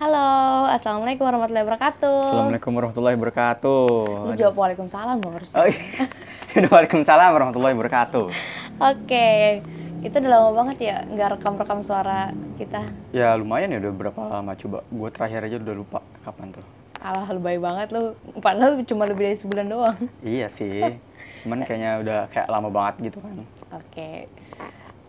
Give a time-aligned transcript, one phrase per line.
[0.00, 2.20] Halo, Assalamualaikum warahmatullahi wabarakatuh.
[2.24, 3.84] Assalamualaikum warahmatullahi wabarakatuh.
[4.32, 5.52] Lu jawab Waalaikumsalam dong harus.
[5.52, 6.08] Oh, iya.
[6.72, 8.32] Waalaikumsalam warahmatullahi wabarakatuh.
[8.80, 9.60] Oke,
[10.00, 12.80] kita udah lama banget ya nggak rekam-rekam suara kita.
[13.12, 14.80] Ya lumayan ya udah berapa lama coba.
[14.88, 16.64] Gue terakhir aja udah lupa kapan tuh.
[17.04, 18.16] Alah, lebay banget lu.
[18.40, 20.00] Padahal cuma lebih dari sebulan doang.
[20.24, 20.96] Iya sih.
[21.44, 23.44] Cuman kayaknya udah kayak lama banget gitu kan.
[23.76, 24.32] Oke.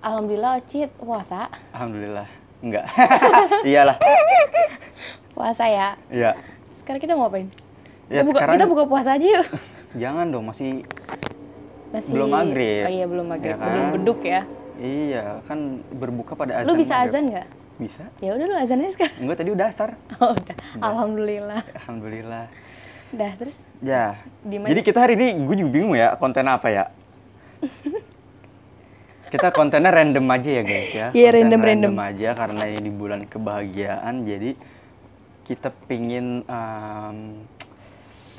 [0.03, 1.47] Alhamdulillah Ocit puasa.
[1.71, 2.40] Alhamdulillah.
[2.61, 2.85] Enggak.
[3.69, 3.97] Iyalah.
[5.33, 5.97] Puasa ya.
[6.13, 6.37] Iya.
[6.71, 7.49] Sekarang kita mau ngapain?
[8.07, 9.47] Ya kita, buka, sekarang kita buka puasa aja yuk.
[10.01, 10.85] jangan dong masih
[11.91, 12.87] Masih Belum maghrib.
[12.87, 13.51] Oh iya, belum maghrib.
[13.51, 13.67] Ya kan?
[13.67, 14.41] Belum beduk ya.
[14.81, 16.71] iya kan berbuka pada azan.
[16.71, 17.11] Lu bisa maghrib.
[17.11, 17.47] azan nggak?
[17.81, 18.03] Bisa.
[18.23, 19.17] Ya udah lu azannya sekarang.
[19.19, 19.89] Enggak tadi udah asar.
[20.21, 20.55] Oh, udah.
[20.79, 21.61] Alhamdulillah.
[21.83, 22.45] Alhamdulillah.
[23.11, 24.21] Udah, terus Ya.
[24.45, 24.69] Di mana?
[24.71, 26.85] Jadi kita hari ini gue juga bingung ya konten apa ya.
[29.31, 31.07] Kita kontennya random aja ya guys ya.
[31.09, 31.93] Iya, Konten random, random.
[31.97, 34.51] aja karena ini di bulan kebahagiaan jadi
[35.41, 37.17] kita pingin em,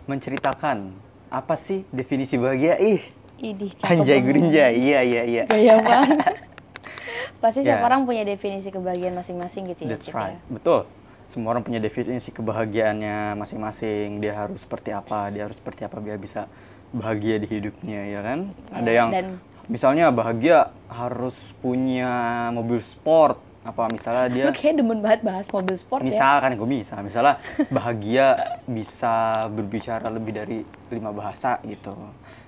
[0.04, 0.92] menceritakan
[1.28, 3.00] apa sih definisi bahagia ih
[3.38, 6.18] idih anjay gurinja iya iya iya Gaya banget.
[7.42, 7.82] Pasti setiap Ya.
[7.82, 9.90] orang punya definisi kebahagiaan masing-masing gitu ya.
[9.90, 10.46] That's Cit, right, ya.
[10.48, 10.86] betul.
[11.26, 14.22] Semua orang punya definisi kebahagiaannya masing-masing.
[14.22, 16.46] Dia harus seperti apa, dia harus seperti apa biar bisa
[16.92, 18.38] bahagia di hidupnya, ya kan?
[18.70, 22.10] Ada Ya, yang dan- misalnya bahagia harus punya
[22.50, 26.10] mobil sport, apa misalnya dia Lu kayak demen banget bahas mobil sport ya.
[26.10, 27.38] misalkan gue misal misalnya
[27.70, 30.58] bahagia bisa berbicara lebih dari
[30.90, 31.94] lima bahasa gitu,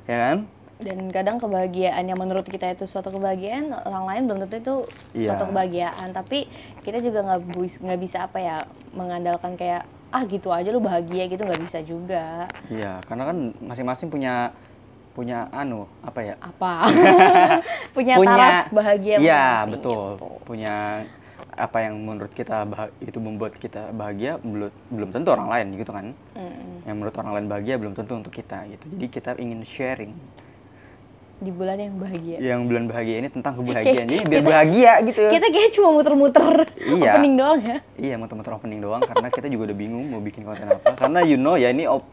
[0.04, 0.38] ya kan?
[0.74, 4.76] Dan kadang kebahagiaan yang menurut kita itu suatu kebahagiaan, orang lain belum tentu itu
[5.22, 5.28] Iya.
[5.32, 6.08] suatu kebahagiaan.
[6.10, 6.50] Tapi
[6.82, 7.40] kita juga nggak
[7.78, 8.56] nggak bisa apa ya
[8.90, 12.50] mengandalkan kayak ah gitu aja lu bahagia gitu nggak bisa juga.
[12.66, 14.50] Iya, karena kan masing-masing punya
[15.14, 16.34] punya anu apa ya?
[16.38, 16.90] Apa?
[17.96, 20.18] punya, taraf bahagia Iya, betul.
[20.18, 20.28] gitu.
[20.44, 21.06] Punya
[21.54, 22.66] apa yang menurut kita
[22.98, 26.06] itu membuat kita bahagia belum belum tentu orang lain gitu kan.
[26.34, 26.82] Mm-mm.
[26.82, 28.84] Yang menurut orang lain bahagia belum tentu untuk kita gitu.
[28.90, 30.12] Jadi kita ingin sharing
[31.36, 32.38] Di bulan yang bahagia.
[32.40, 34.06] yang bulan bahagia ini tentang kebahagiaan.
[34.06, 35.22] Jadi biar Kita- bahagia gitu.
[35.28, 36.46] Kita kayak cuma muter-muter
[36.80, 37.12] Iya.
[37.12, 37.78] opening doang ya.
[37.94, 40.90] Iya, teman-teman opening doang karena kita juga udah bingung mau bikin konten apa.
[40.94, 42.10] Karena you know ya ini op-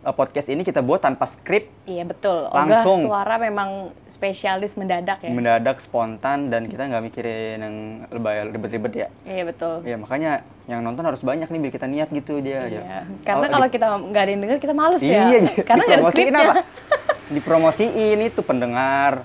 [0.00, 2.48] uh, podcast ini kita buat tanpa skrip, Iya betul.
[2.48, 3.02] Langsung.
[3.02, 3.70] Ogah suara memang
[4.06, 5.28] spesialis mendadak ya.
[5.28, 7.76] mendadak spontan dan kita nggak mikirin yang
[8.08, 9.08] lebay ribet-ribet ya.
[9.24, 9.82] iya betul.
[9.82, 10.32] Iya makanya
[10.64, 12.80] yang nonton harus banyak nih biar kita niat gitu dia ya.
[12.80, 13.00] Iya.
[13.22, 15.20] Karena Oh, kalau kita nggak ada yang denger kita males ya.
[15.26, 16.40] iya Karena nggak ada skripnya.
[16.46, 16.54] apa?
[17.28, 19.22] Dipromosiin itu pendengar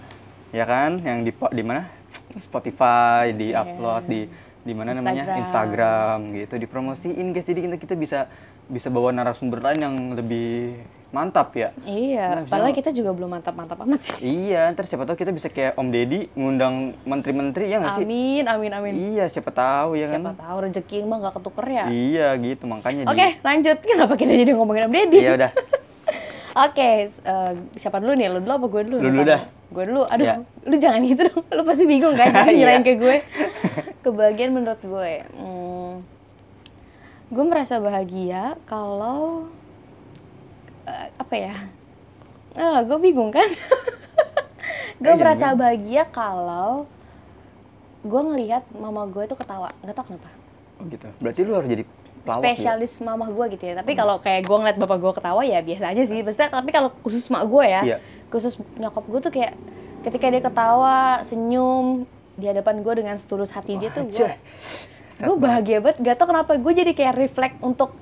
[0.50, 1.90] ya kan yang di di mana?
[2.31, 3.63] Spotify, di Iya.
[3.63, 4.22] upload di
[4.62, 5.38] di mana namanya?
[5.38, 6.57] Instagram gitu.
[6.57, 8.19] Dipromosiin guys jadi kita kita bisa
[8.67, 10.77] bisa bawa narasumber lain yang lebih
[11.09, 11.71] mantap ya.
[11.81, 12.27] Iya.
[12.33, 14.15] Nah, Padahal kita juga belum mantap-mantap amat sih.
[14.19, 18.03] Iya, ntar siapa tahu kita bisa kayak Om Deddy ngundang menteri-menteri ya nggak sih?
[18.03, 18.93] Amin, amin, amin.
[19.13, 20.35] Iya, siapa tahu ya Siapa kan?
[20.35, 21.83] tahu rezeki mah nggak ketuker ya.
[21.87, 23.77] Iya gitu makanya di- Oke, lanjut.
[23.81, 25.17] Kenapa kita jadi ngomongin Om Deddy?
[25.17, 25.51] Iya udah.
[26.65, 28.27] Oke, s- eh, siapa dulu nih?
[28.27, 28.95] Lu dulu apa gue dulu?
[28.97, 29.41] Lu dulu dah.
[29.67, 30.01] Gue dulu.
[30.05, 30.35] Aduh, Ya.
[30.63, 31.43] lu jangan gitu dong.
[31.53, 32.31] Lu pasti bingung kan?
[32.47, 32.79] Jadi Iya.
[32.81, 33.15] ke gue.
[34.01, 35.11] Kebahagiaan menurut gue.
[35.29, 35.75] Hmm,
[37.35, 39.51] gue merasa bahagia kalau
[40.88, 41.56] eh, apa ya?
[42.56, 43.51] Ah, gue bingung kan?
[45.03, 45.59] gue jangan merasa bingung.
[45.59, 46.88] bahagia kalau
[48.07, 49.75] gue ngelihat mama gue tuh ketawa.
[49.84, 50.31] Gak tau kenapa.
[50.79, 51.07] Oh gitu.
[51.19, 51.84] Berarti lu harus jadi
[52.24, 52.44] pelawak ya?
[52.56, 53.74] spesialis mamah gue gitu ya.
[53.84, 56.19] Tapi kalau kayak gue ngeliat bapak gue ketawa ya biasa aja sih.
[56.24, 57.97] Maksudnya tapi kalau khusus mak gue ya, Iya.
[58.31, 59.53] khusus nyokap gue tuh kayak
[60.07, 62.07] ketika dia ketawa, senyum
[62.40, 64.29] di hadapan gue dengan setulus hati dia tuh gue,
[65.17, 65.97] gue bahagia banget.
[65.99, 67.95] Gak tau kenapa gue jadi kayak reflect untuk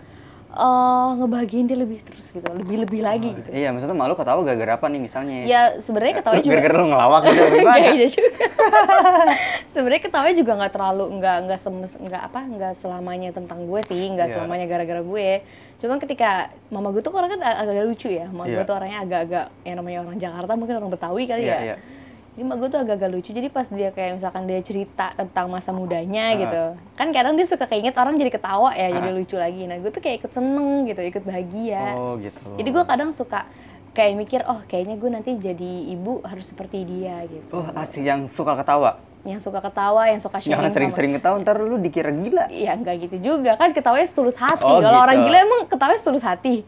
[0.51, 3.50] eh, ngebahagiain dia lebih terus gitu, lebih lebih lagi gitu.
[3.50, 5.35] Iya, maksudnya malu ketawa gara-gara apa nih misalnya?
[5.44, 6.51] Ya sebenarnya ketawa juga.
[6.51, 7.78] Gara-gara lu ngelawak gitu gimana?
[7.79, 8.29] Gak iya juga.
[9.74, 13.97] Sebenarnya ketawanya juga nggak terlalu nggak nggak semes nggak apa nggak selamanya tentang gue sih
[14.07, 14.34] nggak Iya.
[14.35, 15.30] selamanya gara-gara gue.
[15.80, 16.30] Cuman ketika
[16.69, 18.25] mama gue tuh orang kan ag- agak lucu ya.
[18.28, 18.63] Mama gue Iya.
[18.63, 21.59] tuh orangnya agak-agak yang namanya orang Jakarta mungkin orang Betawi kali Iya, ya.
[21.66, 21.75] iya.
[22.34, 23.30] Jadi mak gue tuh agak-agak lucu.
[23.30, 26.40] Jadi pas dia kayak misalkan dia cerita tentang masa mudanya Ah.
[26.40, 26.64] gitu.
[26.96, 29.13] Kan kadang dia suka keinget orang jadi ketawa ya, jadi Ah.
[29.13, 29.63] lucu lagi.
[29.63, 31.94] Nah gue tuh kayak ikut seneng gitu, ikut bahagia.
[31.94, 32.42] Oh gitu.
[32.57, 33.46] Jadi gue kadang suka
[33.92, 38.25] kayak mikir, oh kayaknya gue nanti jadi ibu harus seperti dia gitu Oh asik yang
[38.25, 38.98] suka ketawa.
[39.24, 42.44] yang suka ketawa, yang suka sharing Jangan sering-sering ketawa ntar lu dikira gila.
[42.50, 44.68] Iya enggak gitu juga kan ketawanya setulus hati.
[44.68, 45.28] Oh, Kalau orang gitu.
[45.30, 46.68] gila emang ketawanya setulus hati.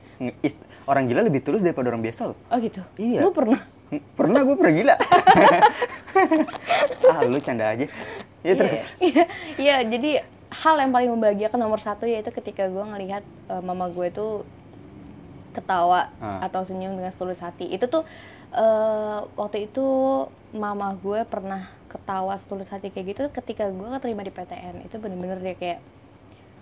[0.86, 2.38] Orang gila lebih tulus daripada orang biasa loh.
[2.48, 2.80] Oh gitu.
[2.96, 3.26] Iya.
[3.26, 3.60] Lu pernah?
[3.92, 4.96] Pernah gue pernah gila.
[7.12, 7.86] ah lu canda aja.
[8.42, 8.86] Ya terus.
[9.04, 9.24] Iya,
[9.58, 9.76] iya.
[9.84, 10.22] Jadi
[10.52, 14.46] hal yang paling membahagiakan nomor satu yaitu ketika gue ngelihat eh, mama gue tuh
[15.52, 16.44] ketawa Ah.
[16.44, 17.70] atau senyum dengan setulus hati.
[17.70, 18.04] Itu tuh
[18.52, 19.86] eh, waktu itu
[20.52, 24.84] mama gue pernah ketawa setulus hati kayak gitu ketika gue keterima di PTN.
[24.84, 25.80] Itu bener-bener dia kayak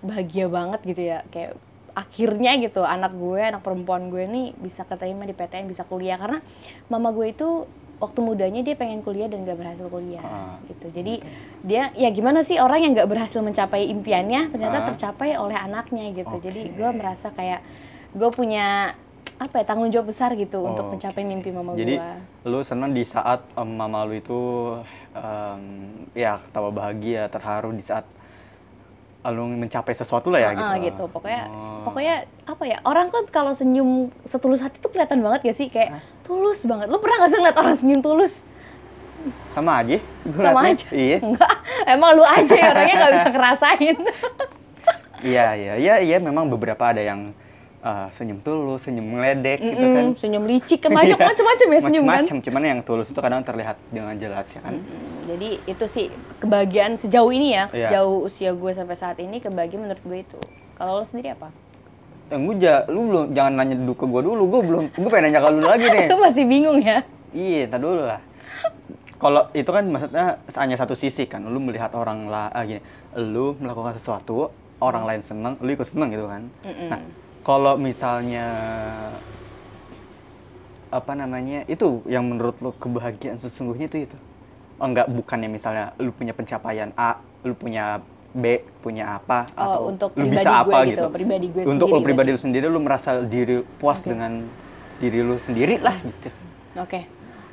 [0.04, 1.56] bahagia banget gitu ya kayak
[1.94, 6.18] akhirnya gitu anak gue anak perempuan gue nih bisa keterima di PTN bisa kuliah.
[6.18, 6.42] Karena
[6.88, 7.66] mama gue itu
[7.98, 10.92] waktu mudanya dia pengen kuliah dan gak berhasil kuliah Ah, gitu.
[10.92, 11.24] Jadi
[11.62, 14.86] dia ya gimana sih orang yang gak berhasil mencapai impiannya ternyata Ah.
[14.92, 16.36] tercapai oleh anaknya gitu.
[16.38, 16.75] Jadi Oke.
[16.75, 17.63] gue merasa kayak
[18.12, 18.92] gue punya
[19.34, 22.12] apa ya tanggung jawab besar gitu Oh, untuk mencapai mimpi mama Jadi gue
[22.44, 24.39] lu senang di saat em, mama lu itu
[25.12, 25.62] em,
[26.13, 28.04] ya ketawa bahagia, terharu di saat
[29.25, 30.66] lu mencapai sesuatu lah ya gitu.
[30.66, 31.88] Ah, gitu pokoknya Oh.
[31.88, 33.90] pokoknya apa ya orang kan kalau senyum
[34.24, 37.56] setulus hati tuh kelihatan banget gak sih kayak tulus banget lu pernah gak sih ngeliat
[37.56, 38.44] orang senyum tulus
[39.50, 40.04] sama aja.
[40.25, 40.75] gua sama liatnya.
[40.75, 41.18] aja Iya.
[41.30, 41.54] enggak
[41.88, 43.98] emang lu aja ya orangnya nggak bisa ngerasain
[45.24, 47.31] Iya, iya, iya, iya memang beberapa ada yang
[47.80, 50.06] eh, senyum tulus, senyum meledek gitu kan.
[50.06, 51.24] Mm, senyum licik banyak Iya.
[51.25, 54.75] macam-macam ya senyum kan Macem-macem, cuman yang tulus itu kadang terlihat dengan jelas ya kan.
[54.75, 57.88] Mm, jadi itu sih kebahagiaan sejauh ini ya Iya.
[57.88, 60.40] sejauh usia gue sampai saat ini kebahagiaan menurut gue itu
[60.74, 61.50] kalau lo sendiri apa
[62.25, 65.24] Yang gue ja- lu belum jangan nanya dulu ke gue dulu, gue belum, gue pengen
[65.28, 66.06] nanya ke lu lagi nih.
[66.08, 67.00] lu masih bingung ya
[67.30, 68.22] Iya, tar dulu lah.
[69.16, 72.78] Kalau itu kan maksudnya hanya satu sisi kan, lu melihat orang lah, ah, gini,
[73.16, 76.44] lu melakukan sesuatu, orang lain seneng, lu ikut seneng gitu kan.
[76.62, 76.90] Mm-mm.
[76.90, 77.00] Nah,
[77.42, 78.46] kalau misalnya
[80.90, 84.18] apa namanya itu yang menurut lu kebahagiaan sesungguhnya itu itu,
[84.83, 88.45] enggak bukannya misalnya lu punya pencapaian A, lu punya B,
[88.81, 91.06] punya apa, Oh, atau untuk lu bisa gue apa gitu, gitu.
[91.07, 92.33] pribadi gue Untuk sendiri lu pribadi berarti.
[92.33, 94.09] lu sendiri, lu merasa diri puas Oke.
[94.09, 94.31] dengan
[94.97, 96.30] diri lu sendiri lah gitu.
[96.75, 97.06] Oke.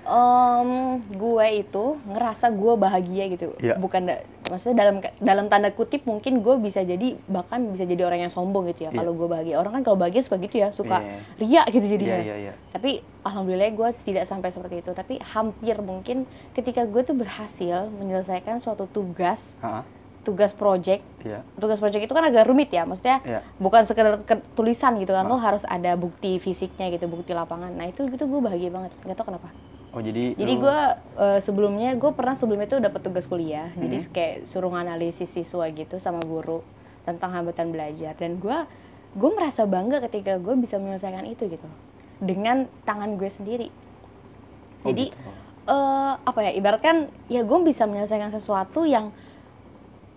[0.03, 0.71] Em,
[1.07, 3.47] gue itu ngerasa gue bahagia gitu.
[3.59, 3.77] Iya.
[3.77, 8.21] Bukan da- maksudnya dalam dalam tanda kutip mungkin gue bisa jadi bahkan bisa jadi orang
[8.21, 8.99] yang sombong gitu ya Iya.
[8.99, 9.55] kalau gue bahagia.
[9.57, 11.17] Orang kan kalau bahagia suka gitu ya, suka Iya.
[11.39, 12.17] ria gitu jadinya.
[12.17, 12.53] Iya, iya, iya.
[12.69, 12.91] Tapi
[13.23, 14.91] alhamdulillah gue tidak sampai seperti itu.
[14.91, 19.87] Tapi hampir mungkin ketika gue tuh berhasil menyelesaikan suatu tugas, Ha-ha,
[20.21, 21.41] tugas project Iya.
[21.57, 23.41] tugas project itu kan agak rumit ya, maksudnya Iya.
[23.57, 25.31] bukan sekedar ke- tulisan gitu kan, Ah.
[25.31, 27.71] lo harus ada bukti fisiknya gitu, bukti lapangan.
[27.71, 29.49] Nah itu gitu gue bahagia banget, nggak tau kenapa.
[29.91, 30.79] Oh jadi Jadi gue
[31.19, 34.11] eh, sebelumnya gue pernah sebelumnya itu dapat tugas kuliah, jadi Hmm.
[34.11, 36.63] kayak suruh analisis siswa gitu sama guru
[37.03, 38.59] tentang hambatan belajar dan gue
[39.11, 41.67] gue merasa bangga ketika gue bisa menyelesaikan itu gitu
[42.19, 43.69] dengan tangan gue sendiri.
[44.81, 45.31] Oh, Jadi gitu.
[45.67, 46.97] eh, apa ya ibaratkan
[47.27, 49.11] ya gue bisa menyelesaikan sesuatu yang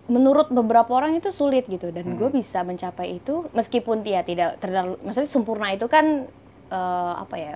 [0.04, 2.36] menurut beberapa orang itu sulit gitu dan gue Hmm.
[2.36, 6.28] bisa mencapai itu meskipun dia tidak terlalu maksudnya sempurna itu kan
[6.66, 7.54] eh, apa ya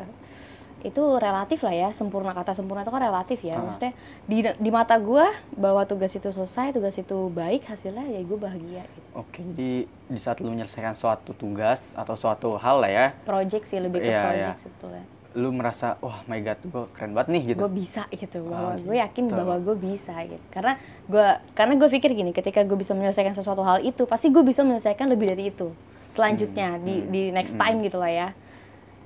[0.81, 3.65] itu relatif lah ya sempurna kata sempurna itu kan relatif ya Ah.
[3.65, 3.93] maksudnya
[4.25, 8.83] di di mata gue bahwa tugas itu selesai tugas itu baik hasilnya ya gue bahagia
[8.85, 9.09] gitu.
[9.13, 13.77] Oke, jadi di saat lu menyelesaikan suatu tugas atau suatu hal lah ya, project sih
[13.77, 14.55] lebih ke Iya, project iya.
[14.61, 17.59] sebetulnya lu merasa, wah my god, gue keren banget nih gitu.
[17.61, 19.37] gue bisa gitu bahwa Ah, gue yakin gitu.
[19.37, 20.73] bahwa gue bisa gitu karena
[21.05, 24.63] gue karena gue pikir gini ketika gue bisa menyelesaikan sesuatu hal itu pasti gue bisa
[24.63, 25.69] menyelesaikan lebih dari itu
[26.09, 27.61] selanjutnya Hmm, di hmm, di next hmm.
[27.61, 28.29] time gitu lah ya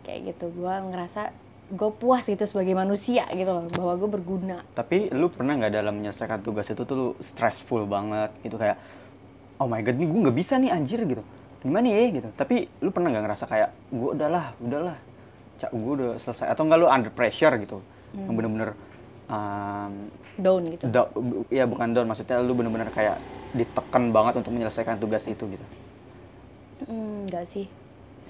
[0.03, 1.35] kayak gitu gue ngerasa
[1.73, 5.97] gue puas gitu sebagai manusia gitu loh bahwa gue berguna Tapi lu pernah nggak dalam
[5.97, 8.77] menyelesaikan tugas itu tuh lu stressful banget gitu kayak,
[9.57, 11.25] oh my god, nih gue nggak bisa nih anjir gitu.
[11.65, 12.29] Gimana ya gitu.
[12.37, 14.97] Tapi lu pernah nggak ngerasa kayak, gue udahlah, udahlah,
[15.57, 16.47] cak gue udah selesai.
[16.53, 17.81] Atau enggak lu under pressure gitu,
[18.13, 18.29] Hmm.
[18.29, 18.71] yang bener-bener
[19.33, 19.93] um,
[20.37, 21.09] down gitu da-
[21.49, 23.17] ya bukan down, maksudnya lu bener-bener kayak
[23.57, 25.67] ditekan banget untuk menyelesaikan tugas itu gitu.
[26.85, 27.65] Hmm, enggak sih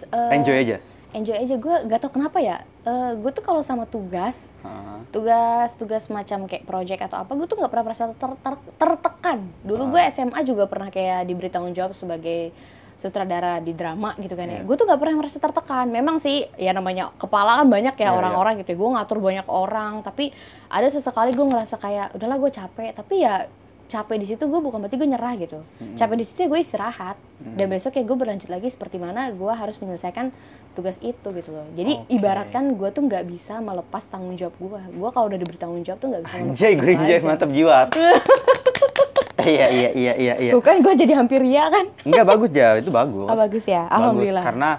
[0.06, 0.78] eh, Enjoy aja.
[1.12, 1.54] Enjoy aja.
[1.54, 4.99] Gue gak tau kenapa ya Eh, gue tuh kalau sama tugas Ah.
[5.09, 9.38] tugas-tugas macam kayak project atau apa gue tuh nggak pernah merasa ter- ter- tertekan.
[9.62, 9.88] Dulu Ah.
[9.88, 12.50] gue SMA juga pernah kayak diberi tanggung jawab sebagai
[12.95, 14.57] sutradara di drama gitu kan Iya.
[14.57, 15.87] ya gue tuh nggak pernah merasa tertekan.
[15.88, 18.78] Memang sih ya namanya kepala kan banyak ya Iya, orang-orang gitu ya.
[18.78, 20.35] Gue ngatur banyak orang tapi
[20.66, 22.90] ada sesekali gue ngerasa kayak udahlah gue capek.
[22.95, 23.47] Tapi ya
[23.92, 25.61] capek di situ gue bukan berarti gue nyerah gitu
[26.00, 29.52] capek di situ ya gue istirahat dan besok ya gue berlanjut lagi seperti mana gue
[29.52, 30.32] harus menyelesaikan
[30.72, 32.16] tugas itu gitu loh jadi Oke.
[32.16, 36.00] ibaratkan gue tuh nggak bisa melepas tanggung jawab gue gue kalau udah diberi tanggung jawab
[36.00, 37.26] tuh nggak bisa Anjay, Grinjay, aja.
[37.28, 37.92] mantap jiwa.
[39.42, 40.52] iya, iya, iya, iya, iya.
[40.56, 43.28] tuh kan gue jadi hampir ria kan Enggak bagus ja, itu bagus.
[43.28, 43.84] Oh, bagus ya?
[43.90, 44.40] Alhamdulillah.
[44.40, 44.70] Bagus, karena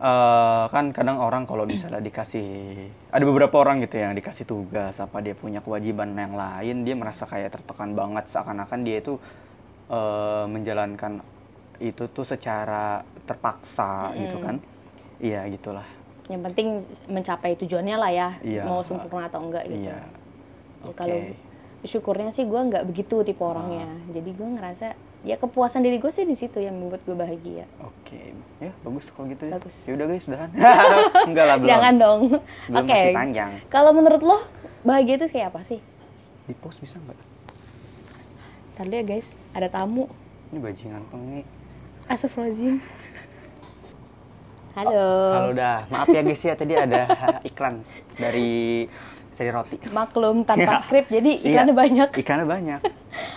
[0.00, 2.72] eh, kan kadang orang kalau misalnya dikasih
[3.08, 7.24] ada beberapa orang gitu yang dikasih tugas apa dia punya kewajiban yang lain, dia merasa
[7.24, 9.20] kayak tertekan banget seakan-akan dia itu
[9.88, 11.20] eh, menjalankan
[11.80, 14.56] itu tuh secara terpaksa gitu kan.
[15.16, 15.84] Iya, gitulah.
[16.28, 16.78] yang penting
[17.10, 18.62] mencapai tujuannya lah ya Iya.
[18.62, 19.98] mau sempurna atau enggak gitu Iya.
[19.98, 20.94] Ya, Oke.
[20.94, 21.18] kalau
[21.82, 24.86] syukurnya sih gue nggak begitu tipe orangnya jadi gue ngerasa
[25.20, 28.32] ya kepuasan diri gue sih di situ yang membuat gue bahagia Oke.
[28.58, 29.56] Ya, bagus kalau gitu ya.
[29.56, 29.76] Bagus.
[29.82, 30.50] Ya udah guys, udahan.
[31.28, 31.70] Enggak lah, belum.
[31.70, 32.20] jangan dong
[32.66, 33.50] Belum oke masih panjang.
[33.66, 34.38] kalau menurut lo
[34.80, 35.80] bahagia itu kayak apa sih
[36.44, 37.16] Di post bisa nggak?
[38.76, 40.08] Dulu ya guys ada tamu
[40.48, 41.44] Ini bajingan peng nih.
[42.06, 42.80] Astagfirullahaladzim.
[44.72, 45.06] Halo.
[45.32, 47.06] Halo dah, maaf ya guys ya tadi ada
[47.48, 47.82] iklan
[48.14, 48.86] dari
[49.32, 49.76] seri roti.
[49.88, 50.80] Maklum tanpa Iya.
[50.80, 52.08] skrip, jadi iklannya Iya, banyak.
[52.14, 52.80] Iklannya banyak.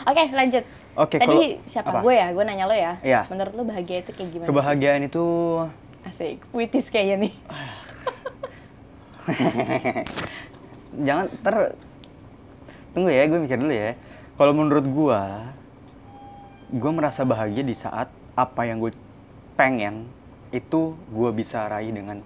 [0.06, 0.64] Oke, lanjut.
[0.94, 1.90] Oke, Tadi kalau- siapa?
[1.90, 2.00] apa?
[2.06, 2.30] Gue ya?
[2.30, 2.94] Gue nanya lo ya?
[3.02, 3.22] Iya.
[3.26, 4.46] Menurut lo bahagia itu kayak gimana?
[4.46, 4.50] sih?
[4.54, 5.26] Kebahagiaan itu
[6.04, 6.38] Asik.
[6.52, 7.34] Witis kayaknya nih.
[11.06, 11.56] jangan ter
[12.94, 13.96] tunggu ya gue mikir dulu ya
[14.36, 15.22] kalau menurut gue
[16.74, 18.92] gue merasa bahagia di saat apa yang gue
[19.56, 20.06] pengen
[20.52, 22.22] itu gue bisa raih dengan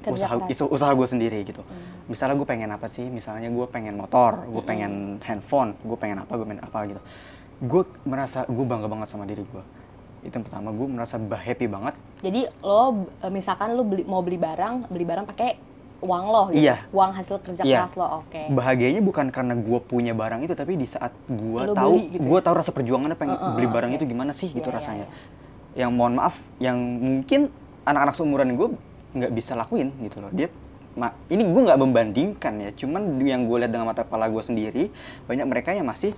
[0.00, 0.50] Kerja usaha keras.
[0.50, 1.62] isu- usaha gue sendiri gitu
[2.06, 6.32] misalnya gue pengen apa sih misalnya gue pengen motor gue pengen handphone gue pengen apa
[6.32, 7.00] gue pengen apa gitu
[7.58, 9.64] gue merasa gue bangga banget sama diri gue
[10.22, 14.88] itu yang pertama gue merasa happy banget Jadi lo misalkan lo beli, mau beli barang,
[14.88, 15.50] beli barang pakai
[15.96, 16.60] uang lo gitu.
[16.62, 16.76] Iya.
[16.90, 17.78] Uang hasil kerja Iya.
[17.80, 18.06] keras lo.
[18.20, 18.50] Oke.
[18.50, 22.54] bahagianya bukan karena gue punya barang itu tapi di saat gue tahu gitu gue tahu
[22.54, 23.96] rasa perjuangannya pengen Uh, uh, beli barang oke.
[23.96, 25.78] itu gimana sih gitu Iya, iya, rasanya iya.
[25.78, 27.48] yang mohon maaf yang mungkin
[27.86, 28.68] anak-anak seumuran gue
[29.16, 30.28] nggak bisa lakuin gitu loh.
[30.34, 30.50] Dia
[30.98, 34.90] ma- ini gue nggak membandingkan ya cuman yang gue lihat dengan mata kepala gue sendiri
[35.24, 36.12] banyak mereka yang masih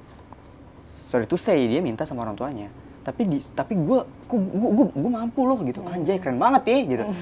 [1.12, 2.68] sorry to say dia minta sama orang tuanya.
[3.04, 5.84] Tapi di tapi gue gue gue gue mampu loh gitu.
[5.84, 7.04] Anjay keren banget ya gitu.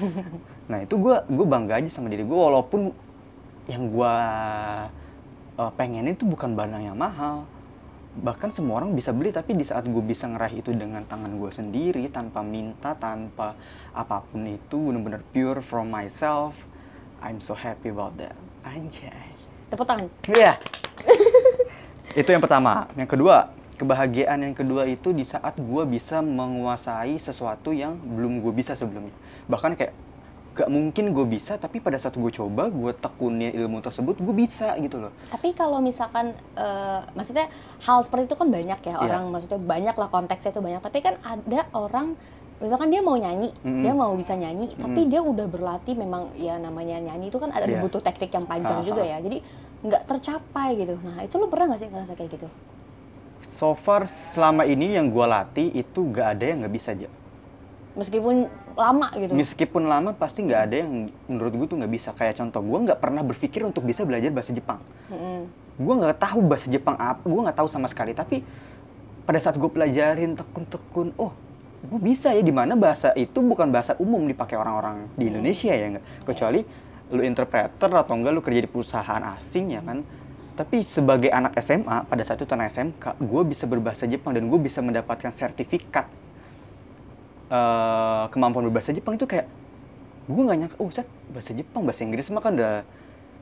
[0.67, 2.91] Nah itu gue gue bangga aja sama diri gue walaupun
[3.71, 4.13] yang gue
[5.55, 7.47] uh, pengen itu bukan barang yang mahal
[8.17, 11.51] bahkan semua orang bisa beli tapi di saat gue bisa ngeraih itu dengan tangan gue
[11.53, 13.53] sendiri tanpa minta tanpa
[13.93, 16.57] apa pun itu benar-benar pure from myself
[17.21, 18.33] I'm so happy about that
[18.65, 20.07] anjay Tepuk tangan.
[20.31, 20.55] Iya.
[22.23, 22.87] itu yang pertama.
[22.95, 28.53] Yang kedua, kebahagiaan yang kedua itu di saat gue bisa menguasai sesuatu yang belum gue
[28.55, 29.11] bisa sebelumnya.
[29.51, 29.93] Bahkan kayak
[30.57, 34.73] gak mungkin gue bisa, tapi pada saat gue coba, gue tekunin ilmu tersebut, gue bisa
[34.81, 35.13] gitu loh.
[35.29, 37.45] Tapi kalau misalkan, eh, maksudnya
[37.85, 38.97] hal seperti itu kan banyak ya Iya.
[38.97, 40.81] orang, maksudnya banyak lah konteksnya itu banyak.
[40.81, 42.17] Tapi kan ada orang,
[42.57, 43.85] misalkan dia mau nyanyi, Mm-mm.
[43.85, 47.69] dia mau bisa nyanyi, tapi dia udah berlatih memang ya namanya nyanyi itu kan ada
[47.69, 47.77] Iya.
[47.77, 49.11] butuh teknik yang panjang Ha, juga ha.
[49.13, 49.17] ya.
[49.21, 49.37] Jadi
[49.85, 50.97] nggak tercapai gitu.
[51.05, 52.49] Nah itu lu pernah nggak sih ngerasa kayak gitu?
[53.53, 57.09] So far selama ini yang gue latih itu gak ada yang gak bisa aja.
[57.93, 58.45] Meskipun
[58.77, 59.33] lama gitu.
[59.33, 62.09] Meskipun lama pasti nggak ada yang menurut gue tuh nggak bisa.
[62.13, 64.79] Kayak contoh, gue nggak pernah berpikir untuk bisa belajar bahasa Jepang.
[65.09, 65.49] Mm-mm.
[65.77, 68.41] gue nggak tahu bahasa Jepang apa gue nggak tahu sama sekali tapi
[69.29, 71.29] pada saat gue pelajarin tekun-tekun oh
[71.85, 75.93] gue bisa ya di mana bahasa itu bukan bahasa umum dipakai orang-orang di Indonesia ya
[75.93, 76.65] nggak kecuali
[77.13, 80.01] lu interpreter atau enggak lu kerja di perusahaan asing ya kan
[80.57, 84.59] tapi sebagai anak SMA pada saat itu anak SMK gue bisa berbahasa Jepang dan gue
[84.59, 86.09] bisa mendapatkan sertifikat
[87.47, 89.47] eh, kemampuan berbahasa Jepang itu kayak
[90.27, 92.83] gue nggak nyangka oh set bahasa Jepang bahasa Inggris mah kan udah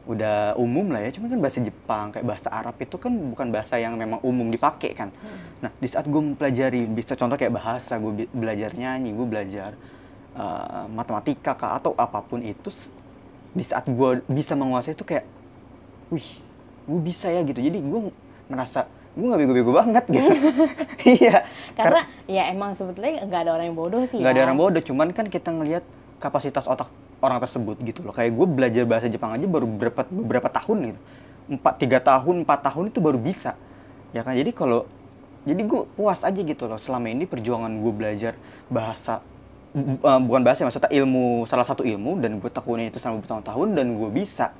[0.06, 1.10] udah umum lah ya.
[1.18, 4.94] Cuman kan bahasa Jepang kayak bahasa Arab itu kan bukan bahasa yang memang umum dipakai
[4.94, 5.10] kan.
[5.66, 9.74] Nah di saat gue mempelajari bisa contoh kayak bahasa gue belajar nyanyi gue belajar
[10.38, 12.70] eh, matematika kah atau apa pun itu
[13.56, 15.26] di saat gue bisa menguasai itu kayak
[16.14, 16.30] wih
[16.86, 17.58] gue bisa ya gitu.
[17.58, 18.02] Jadi gue
[18.46, 18.86] merasa
[19.16, 20.30] gue nggak bego-bego banget gitu.
[21.16, 21.48] Iya.
[21.78, 24.46] Karena ya emang sebetulnya nggak ada orang yang bodoh sih nggak ada ya.
[24.52, 25.84] orang bodoh cuman kan kita ngelihat
[26.20, 26.92] kapasitas otak
[27.24, 28.12] orang tersebut gitu loh.
[28.12, 31.00] Kayak gue belajar bahasa Jepang aja baru beberapa beberapa tahun gitu.
[31.56, 33.56] Empat tiga tahun empat tahun itu baru bisa.
[34.12, 34.36] Ya kan?
[34.36, 34.84] Jadi kalau
[35.48, 36.82] jadi gue puas aja gitu loh.
[36.82, 38.34] Selama ini perjuangan gue belajar
[38.68, 39.24] bahasa
[39.78, 43.68] eh, bukan bahasa ya, maksudnya ilmu salah satu ilmu dan gue tekunin itu selama bertahun-tahun
[43.80, 44.52] dan gue bisa.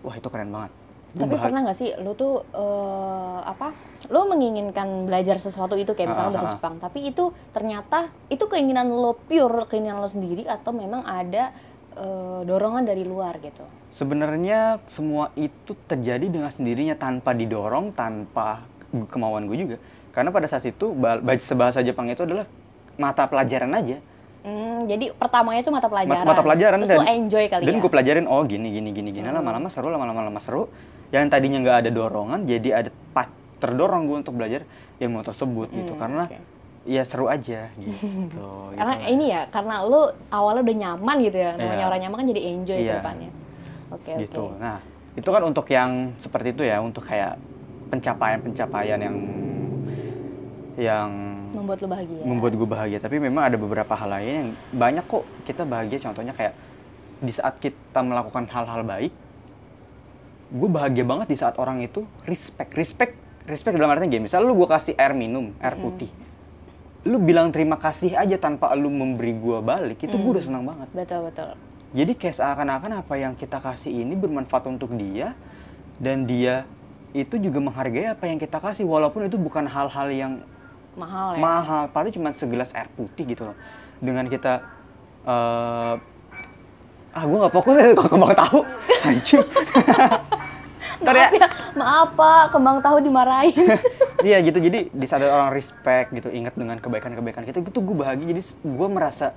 [0.00, 0.83] Wah itu keren banget
[1.14, 3.70] Tapi pernah nggak sih lu tuh eh, apa?
[4.06, 6.54] Lu menginginkan belajar sesuatu itu kayak misalnya Ah, bahasa ah.
[6.58, 11.54] Jepang, tapi itu ternyata itu keinginan lo pure, keinginan lo sendiri atau memang ada
[11.94, 13.62] eh, dorongan dari luar gitu.
[13.94, 18.66] Sebenarnya semua itu terjadi dengan sendirinya tanpa didorong, tanpa
[19.08, 19.76] kemauan gue juga.
[20.10, 22.46] Karena pada saat itu ba- bahasa bahasa Jepang itu adalah
[22.94, 23.98] mata pelajaran aja.
[24.42, 26.26] Hmm, jadi pertamanya itu mata pelajaran.
[26.26, 27.80] Mata pelajaran Terus dan enjoy kali dan ya.
[27.80, 29.40] gue pelajarin oh gini gini gini gini Hmm.
[29.40, 30.68] lama-lama seru lama-lama lama seru.
[31.14, 32.90] Yang tadinya nggak ada dorongan jadi ada
[33.54, 34.66] terdorong gue untuk belajar
[34.98, 36.36] ilmu tersebut gitu Hmm, karena oke.
[36.84, 38.44] ya seru aja gitu.
[38.74, 39.08] Karena gitu.
[39.08, 41.50] ini ya, karena lu awalnya udah nyaman gitu ya.
[41.54, 41.86] Namanya Iya.
[41.86, 42.94] orang nyaman kan jadi enjoy ke Iya.
[42.98, 43.30] depannya.
[43.88, 44.42] Oke, gitu.
[44.50, 44.58] oke.
[44.58, 44.78] Nah,
[45.14, 47.38] itu kan untuk yang seperti itu ya, untuk kayak
[47.88, 49.16] pencapaian-pencapaian yang
[50.74, 51.08] yang
[51.54, 52.22] Membuat lu bahagia.
[52.26, 52.98] membuat gue bahagia.
[52.98, 56.02] Tapi memang ada beberapa hal lain yang banyak kok kita bahagia.
[56.02, 56.52] Contohnya kayak
[57.16, 59.14] di saat kita melakukan hal-hal baik,
[60.54, 63.18] gue bahagia banget di saat orang itu respect, respect,
[63.50, 64.30] respect dalam artinya gini.
[64.30, 66.06] Misalnya lu gue kasih air minum, air putih,
[67.02, 70.86] lu bilang terima kasih aja tanpa lu memberi gue balik, itu gue udah senang banget.
[70.94, 71.58] Betul, betul.
[71.94, 75.34] Jadi kayak seakan-akan apa yang kita kasih ini bermanfaat untuk dia
[75.98, 76.66] dan dia
[77.14, 80.32] itu juga menghargai apa yang kita kasih walaupun itu bukan hal-hal yang
[80.98, 83.56] mahal ya mahal paling cuma segelas air putih gitu loh
[84.02, 84.62] dengan kita
[85.22, 85.94] eh
[87.14, 88.60] ah gue nggak fokus ya kalau kembang tahu
[89.06, 89.42] ya
[91.00, 92.44] maaf ya maaf pak.
[92.50, 93.54] Kembang tahu dimarahin.
[94.22, 94.56] Iya gitu.
[94.56, 98.24] Jadi di saat orang respect gitu ingat dengan kebaikan-kebaikan kita gitu gue bahagia.
[98.26, 99.36] Jadi gue merasa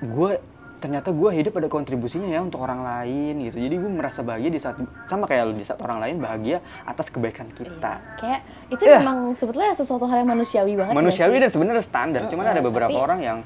[0.00, 0.42] gue
[0.80, 3.60] ternyata gue hidup ada kontribusinya ya untuk orang lain gitu.
[3.60, 7.06] Jadi gue merasa bahagia di saat sama kayak lu di saat orang lain bahagia atas
[7.06, 8.00] kebaikan kita.
[8.00, 8.16] Iya.
[8.16, 8.98] kayak itu Iya.
[8.98, 12.22] memang sebetulnya sesuatu hal yang manusiawi banget nggak manusiawi dan sebenarnya standar.
[12.26, 13.38] Cuman ada beberapa tapi- orang yang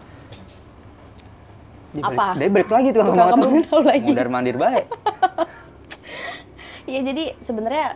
[1.93, 2.27] dia balik, Apa?
[2.35, 4.07] dia balik lagi tuh Tukang kembang tahu tahu lagi.
[4.09, 4.87] mundar mandir baik
[6.85, 7.87] Iya jadi sebenarnya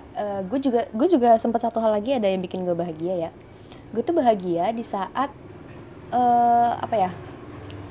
[0.49, 3.31] gue juga gue juga sempat satu hal lagi ada yang bikin gue bahagia ya.
[3.93, 5.29] Gue tuh bahagia di saat
[6.09, 7.11] eh apa ya?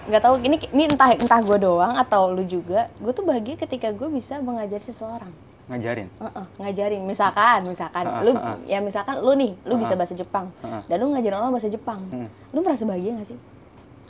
[0.08, 2.88] nggak tahu ini ini entah entah gue doang atau lu juga.
[2.98, 5.30] Gue tuh bahagia ketika gue bisa mengajari seseorang.
[5.68, 8.58] ngajarin Heeh, ngajarin misalkan misalkan Heeh, lu heeh.
[8.72, 10.00] ya misalkan lu nih lu bisa Heeh.
[10.00, 10.82] bahasa Jepang Heeh.
[10.88, 12.00] dan lu ngajarin orang bahasa Jepang.
[12.08, 12.32] Hmm.
[12.56, 13.40] Lu merasa bahagia gak sih?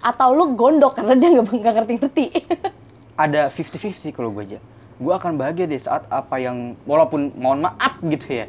[0.06, 2.26] Atau lu gondok karena dia nggak nggak ngerti-ngerti.
[3.18, 4.60] ada 50-50 kalau gue aja
[4.98, 8.46] gue akan bahagia di saat apa yang walaupun mohon maaf gitu ya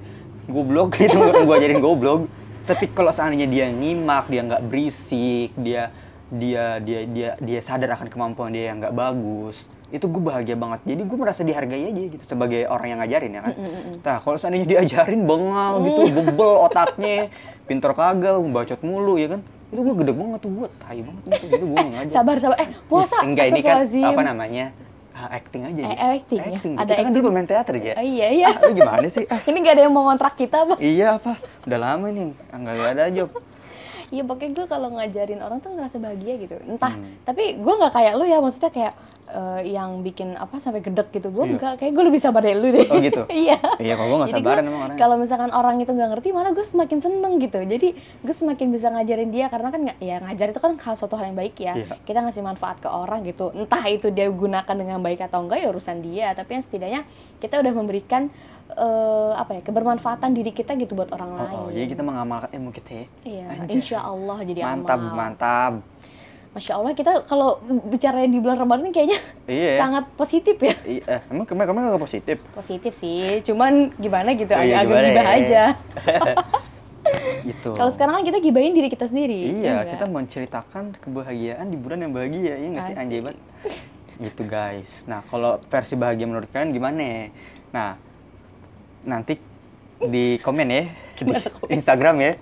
[0.49, 2.25] goblok itu gue ajarin goblok.
[2.69, 5.93] Tapi kalau seandainya dia nyimak dia nggak berisik dia
[6.29, 10.85] dia dia dia dia sadar akan kemampuan dia yang nggak bagus itu gue bahagia banget.
[10.85, 13.55] Jadi gue merasa dihargai aja gitu sebagai orang yang ngajarin ya kan?
[14.05, 17.33] Nah kalau seandainya diajarin bengal gitu bebel otaknya
[17.65, 19.41] pinter kagak bacot mulu ya kan?
[19.73, 22.57] Itu gue gede banget tuh gue tai banget gitu, gitu gue ngajar sabar sabar.
[22.61, 24.77] Eh puasa enggak ini kan apa namanya
[25.29, 25.97] acting aja Eh, ya.
[26.15, 26.49] acting ya?
[26.55, 26.73] acting.
[26.73, 27.15] Ada kita kan acting.
[27.15, 28.47] dulu pemain teater ya Oh, iya iya.
[28.49, 30.75] ah, lu gimana sih ah, Ini gak ada yang mau ngontrak kita apa?
[30.79, 31.33] iya apa
[31.65, 33.29] udah lama nih enggak ada job
[34.09, 36.57] Iya pokoknya gue kalau ngajarin orang tuh ngerasa bahagia gitu.
[36.65, 37.21] Entah, Hmm.
[37.23, 38.95] tapi gue nggak kayak lu ya, maksudnya kayak
[39.29, 41.29] eh, yang bikin apa sampai gedek gitu.
[41.29, 41.53] Gue Iya.
[41.53, 42.89] enggak, kayak gue lebih sabar dari lu deh.
[42.89, 43.29] Oh, gitu?
[43.45, 43.61] iya.
[43.77, 46.65] iya kalau gue nggak sabaran emang orangnya Kalau misalkan orang itu nggak ngerti, malah gue
[46.65, 47.61] semakin seneng gitu.
[47.61, 47.89] Jadi
[48.25, 51.37] gue semakin bisa ngajarin dia karena kan ya ngajar itu kan hal suatu hal yang
[51.37, 51.77] baik ya.
[51.77, 52.01] Iya.
[52.09, 53.53] Kita ngasih manfaat ke orang gitu.
[53.53, 56.33] Entah itu dia gunakan dengan baik atau enggak ya urusan dia.
[56.33, 57.01] Tapi yang setidaknya
[57.37, 58.33] kita udah memberikan
[58.71, 61.49] eh, apa ya kebermanfaatan diri kita gitu buat orang lain.
[61.51, 63.75] oh, oh, jadi kita mengamalkan ilmu kita ya Iya, Anjay.
[63.75, 65.15] insya Allah jadi mantap amal.
[65.15, 65.73] mantap
[66.49, 69.79] Masya Allah kita kalau bicara di bulan Ramadan ini kayaknya iya ya.
[69.79, 70.75] sangat positif ya.
[70.83, 75.09] iya emang kemarin kemarin nggak positif Positif sih, cuman gimana gitu, Oh, iya, agak-agak gimana
[75.09, 75.37] gibah ya?
[75.39, 75.65] aja.
[77.47, 79.61] gitu Kalau sekarang kan kita gibahin diri kita sendiri.
[79.61, 83.39] Iya, ya kita menceritakan kebahagiaan di bulan yang bahagia, ya nggak sih anjay banget.
[84.19, 84.93] Gitu guys.
[85.05, 87.31] Nah, kalau versi bahagia menurut kalian gimana?
[87.71, 87.97] Nah,
[89.07, 89.39] nanti
[89.99, 90.83] di komen ya
[91.19, 91.35] di
[91.75, 92.33] Instagram ya.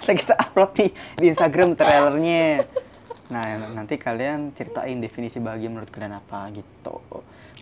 [0.00, 2.64] Ntar kita upload nih di Instagram trailernya.
[3.30, 6.98] Nah, nanti kalian ceritain definisi bahagia menurut kalian apa gitu.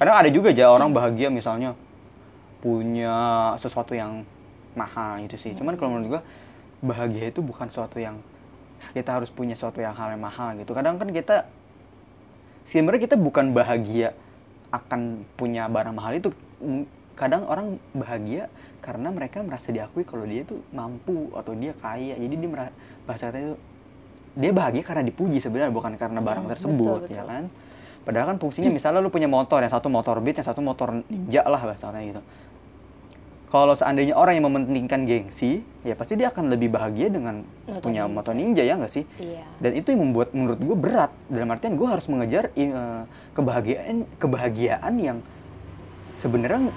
[0.01, 1.77] Kadang ada juga aja orang bahagia misalnya
[2.65, 4.25] punya sesuatu yang
[4.73, 5.53] mahal gitu sih.
[5.53, 6.23] Cuman kalau menurut gua
[6.81, 8.23] bahagia itu bukan sesuatu yang
[8.95, 10.73] kita harus punya sesuatu yang hal yang mahal gitu.
[10.73, 11.45] Kadang kan kita
[12.65, 14.17] sebenarnya kita bukan bahagia
[14.73, 16.31] akan punya barang mahal itu.
[17.19, 18.47] Kadang orang bahagia
[18.79, 22.15] karena mereka merasa diakui kalau dia tuh mampu atau dia kaya.
[22.15, 22.71] Jadi dia merasa
[23.05, 23.59] bahasa itu
[24.39, 27.31] dia bahagia karena dipuji sebenarnya bukan karena barang Hmm, tersebut betul, ya betul.
[27.35, 27.45] kan.
[28.07, 31.43] Padahal kan fungsinya misalnya lu punya motor, yang satu motor beat, yang satu motor ninja
[31.43, 32.23] lah bahasanya gitu.
[33.49, 38.05] Kalau seandainya orang yang mementingkan gengsi, ya pasti dia akan lebih bahagia dengan Motor punya
[38.05, 38.15] ninja.
[38.15, 39.05] motor ninja ya nggak sih?
[39.19, 39.45] Iya.
[39.59, 41.11] Dan itu yang membuat menurut gue berat.
[41.27, 43.03] Dalam artian gue harus mengejar eh,
[43.33, 45.19] kebahagiaan kebahagiaan yang
[46.17, 46.69] sebenarnya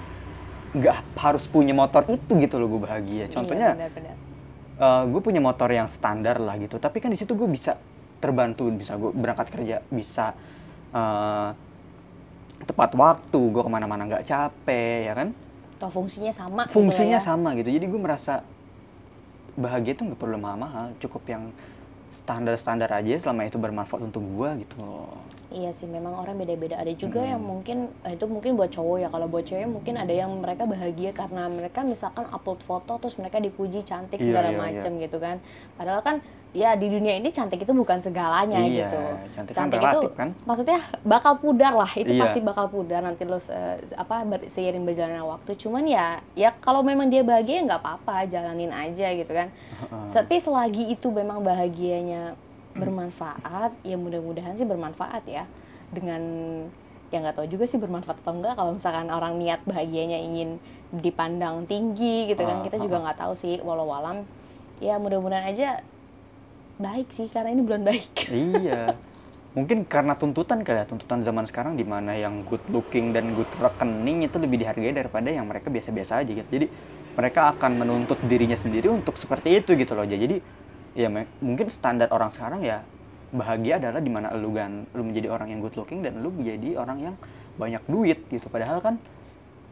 [0.72, 3.24] nggak harus punya motor itu gitu loh gue bahagia.
[3.28, 4.16] Contohnya Iya, benar-benar.
[5.12, 7.78] gue punya motor yang standar lah gitu tapi kan di situ gue bisa
[8.18, 10.34] terbantu bisa gue berangkat kerja bisa
[10.90, 11.48] eh,
[12.66, 15.28] tepat waktu gue ke mana-mana nggak capek ya kan
[15.78, 16.62] Toh fungsinya sama.
[16.66, 17.28] gitu fungsinya lah ya.
[17.30, 18.42] sama gitu jadi gue merasa
[19.54, 21.42] bahagia itu nggak perlu mahal-mahal cukup yang
[22.12, 25.16] standar-standar aja selama itu bermanfaat untuk gue gitu loh
[25.52, 26.80] Iya sih, memang orang beda-beda.
[26.80, 27.28] Ada juga Hmm.
[27.36, 29.08] yang mungkin eh, itu mungkin buat cowok ya.
[29.12, 33.36] Kalau buat cewek mungkin ada yang mereka bahagia karena mereka misalkan upload foto terus mereka
[33.36, 35.44] dipuji cantik Iya, segala iya, macem gitu kan.
[35.76, 36.16] Padahal kan
[36.52, 39.00] ya di dunia ini cantik itu bukan segalanya Iya, gitu.
[39.32, 40.28] cantik kan relatif, kan?
[40.44, 41.88] maksudnya bakal pudar lah.
[41.90, 42.20] Itu Iya.
[42.22, 43.56] pasti bakal pudar nanti lo se-
[43.94, 45.56] apa ber- seiring berjalannya waktu.
[45.56, 49.48] Cuman ya ya kalau memang dia bahagia ya nggak apa-apa, jalanin aja gitu kan.
[50.08, 52.36] Tapi selagi itu memang bahagianya
[52.72, 55.48] bermanfaat, ya mudah-mudahan sih bermanfaat ya.
[55.88, 56.20] Dengan
[57.08, 60.56] ya nggak tahu juga sih bermanfaat atau enggak kalau misalkan orang niat bahagianya ingin
[60.90, 64.24] dipandang tinggi gitu Ah, kan kita juga ah, nggak tahu sih walau walam
[64.78, 65.80] ya mudah-mudahan aja
[66.80, 68.12] baik sih karena ini bulan baik.
[68.32, 68.96] Iya.
[69.52, 73.48] Mungkin karena tuntutan kali ya tuntutan zaman sekarang di mana yang good looking dan good
[73.60, 76.48] rekening itu lebih dihargai daripada yang mereka biasa-biasa aja gitu.
[76.48, 76.66] Jadi
[77.12, 80.08] mereka akan menuntut dirinya sendiri untuk seperti itu gitu loh.
[80.08, 80.40] Jadi
[80.96, 81.12] ya
[81.44, 82.80] mungkin standar orang sekarang ya
[83.28, 86.80] bahagia adalah di mana lu gan lu menjadi orang yang good looking dan lu menjadi
[86.80, 87.14] orang yang
[87.60, 88.48] banyak duit gitu.
[88.48, 88.96] Padahal kan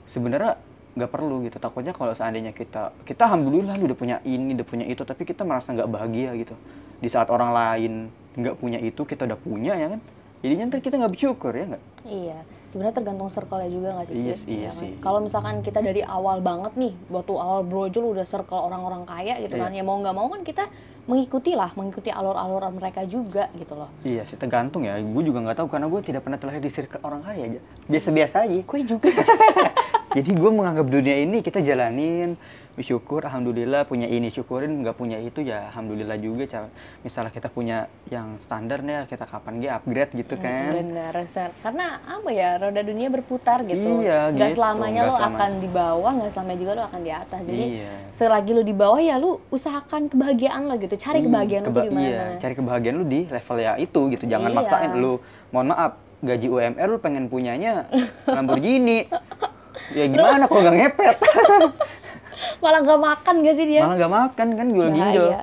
[0.05, 0.61] sebenarnya
[0.93, 1.57] nggak perlu gitu.
[1.57, 5.41] Takutnya kalau seandainya kita kita alhamdulillah lu udah punya ini udah punya itu tapi kita
[5.41, 6.53] merasa nggak bahagia gitu
[7.01, 7.93] di saat orang lain
[8.33, 10.01] nggak punya itu kita udah punya ya kan
[10.41, 14.25] jadinya ntar kita nggak bersyukur ya nggak Iya, sebenarnya tergantung circle-nya juga nggak sih, Iya
[14.25, 14.41] Cid?
[14.41, 14.81] sih, iya Ya kan?
[14.81, 14.91] sih.
[14.99, 19.53] Kalau misalkan kita dari awal banget nih, waktu awal brojol udah circle orang-orang kaya gitu
[19.53, 19.69] Iya.
[19.69, 20.65] kan, ya mau nggak mau kan kita
[21.05, 23.93] mengikuti lah, mengikuti alur-alur mereka juga gitu loh.
[24.01, 27.03] iya sih tergantung ya gue juga nggak tahu karena gue tidak pernah terlahir di circle
[27.03, 29.13] orang kaya aja biasa-biasa aja Gue juga.
[30.17, 32.35] Jadi gue menganggap dunia ini kita jalanin,
[32.81, 36.49] bersyukur, alhamdulillah punya ini syukurin, nggak punya itu ya alhamdulillah juga.
[36.49, 40.73] Ca- Misalnya kita punya yang standar nih, kita kapan dia upgrade gitu kan?
[40.73, 41.53] Bener, Sen.
[41.61, 44.01] karena apa ya, roda dunia berputar gitu.
[44.01, 44.57] Iya, Nggak gitu.
[44.57, 47.41] selamanya Nggak lo selama- akan di bawah, nggak selamanya juga lo akan di atas.
[47.43, 47.93] Jadi Iya.
[48.11, 51.77] selagi lo di bawah ya lo usahakan kebahagiaan lo gitu, cari Ih, kebahagiaan lo keba-
[51.77, 52.07] tuh di mana.
[52.07, 54.25] Iya, cari kebahagiaan lu di level ya itu gitu.
[54.25, 54.57] Jangan Iya.
[54.57, 55.13] maksain lu.
[55.51, 57.85] Mohon maaf, gaji UMR lu pengen punyanya
[58.27, 59.05] Lamborghini.
[59.91, 61.17] ya gimana kalau nggak ngepet?
[62.59, 63.81] Malah nggak makan gak sih dia?
[63.83, 64.89] Malah nggak makan kan Bahaya.
[64.91, 65.27] ginjal.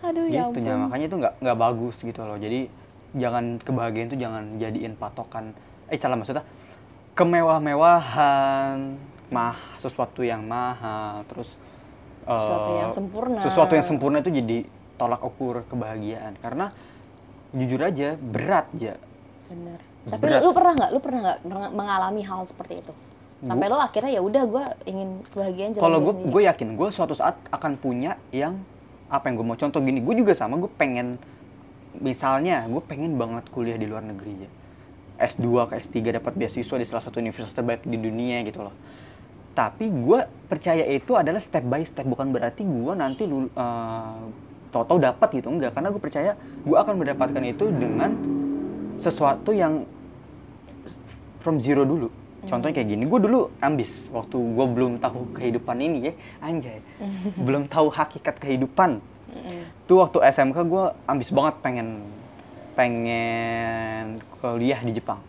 [0.00, 0.64] Aduh ya gitu ampun.
[0.64, 2.60] ya makanya itu nggak nggak bagus gitu loh jadi
[3.12, 5.52] jangan kebahagiaan itu jangan jadiin patokan
[5.86, 6.40] eh salah maksudnya
[7.12, 8.96] kemewah-mewahan
[9.28, 11.52] mah sesuatu yang mahal terus
[12.20, 13.38] Sesuatu eh, yang sempurna.
[13.40, 14.58] sesuatu yang sempurna itu jadi
[14.96, 16.72] tolak ukur kebahagiaan karena
[17.50, 18.94] jujur aja berat ya
[19.46, 19.80] Bener.
[20.00, 20.40] Tapi Berat.
[20.40, 22.92] lu pernah nggak, lu pernah nggak meng- mengalami hal seperti itu?
[23.40, 27.16] Sampai lo akhirnya ya udah gue ingin kebahagiaan jalan kalau gue gue yakin gue suatu
[27.16, 28.60] saat akan punya yang
[29.08, 29.56] apa yang gue mau.
[29.56, 31.16] Contoh gini gue juga sama gue pengen
[31.96, 34.50] misalnya gue pengen banget kuliah di luar negeri ya
[35.20, 38.76] S2 ke S3 dapat beasiswa di salah satu universitas terbaik di dunia gitu loh.
[39.56, 44.20] Tapi gue percaya itu adalah step by step bukan berarti gue nanti lu uh,
[44.68, 45.72] tau-tau dapat gitu enggak.
[45.72, 48.12] Karena gue percaya gue akan mendapatkan itu dengan
[49.00, 49.88] sesuatu yang
[51.40, 55.98] from zero dulu contohnya kayak gini gue dulu ambis waktu gue belum tahu kehidupan ini
[56.10, 56.80] ya anjay.
[57.46, 59.00] Belum tahu hakikat kehidupan.
[59.84, 62.04] Tuh waktu SMK gue ambis banget pengen
[62.74, 65.20] pengen kuliah di Jepang.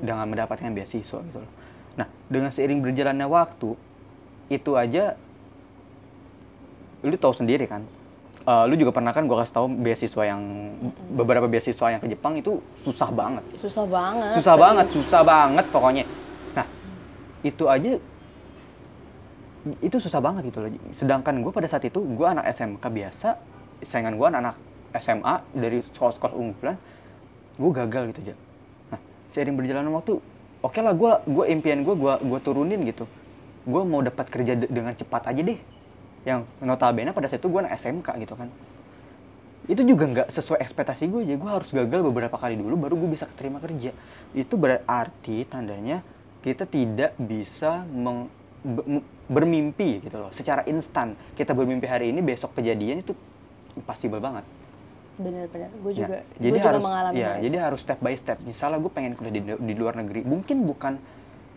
[0.00, 1.52] Dengan mendapatkan beasiswa gitu loh.
[1.96, 3.74] Nah dengan seiring berjalannya waktu
[4.50, 5.16] itu aja
[7.00, 7.82] lu tahu sendiri kan?
[8.40, 10.40] Eh, lu juga pernah kan gue kasih tahu beasiswa yang
[11.12, 13.44] beberapa beasiswa yang ke Jepang itu susah banget.
[13.60, 14.32] Susah banget.
[14.40, 14.64] susah serius.
[14.64, 16.04] banget susah banget pokoknya
[17.40, 17.96] itu aja
[19.84, 20.72] itu susah banget gitu loh.
[20.96, 23.36] Sedangkan gue pada saat itu gue anak SMK biasa
[23.84, 24.56] saingan gue anak-anak
[25.00, 26.76] SMA dari sekolah-sekolah unggulan
[27.60, 28.34] gue gagal gitu aja
[28.90, 29.00] nah
[29.30, 30.12] seiring berjalannya waktu
[30.64, 33.04] oke lah gue gue impian gue gue gue turunin gitu.
[33.68, 35.60] Gue mau dapat kerja de- dengan cepat aja deh.
[36.24, 38.48] Yang notabene pada saat itu gue anak SMK gitu kan.
[39.68, 43.10] Itu juga nggak sesuai ekspektasi gue ya gue harus gagal beberapa kali dulu baru gue
[43.12, 43.92] bisa keterima kerja.
[44.32, 46.00] Itu berarti tandanya
[46.40, 48.32] kita tidak bisa meng-
[49.30, 50.30] bermimpi gitu loh.
[50.32, 51.16] Secara instan.
[51.32, 53.12] Kita bermimpi hari ini besok kejadian itu
[53.72, 54.44] impossible banget.
[55.16, 55.68] Bener-bener.
[55.80, 58.38] Gue Nah, juga, jadi gue juga harus mengalami ya jadi harus step by step.
[58.42, 60.94] Misalnya gue pengen kuliah di, di luar negeri mungkin bukan